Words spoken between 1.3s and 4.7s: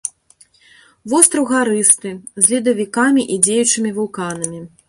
гарысты, з ледавікамі і дзеючымі вулканамі.